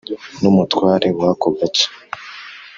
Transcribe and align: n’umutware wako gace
n’umutware 0.41 1.07
wako 1.19 1.47
gace 1.57 1.85